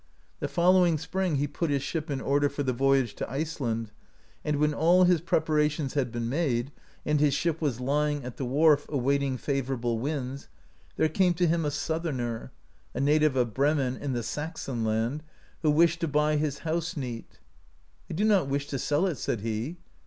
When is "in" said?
2.09-2.19, 13.95-14.13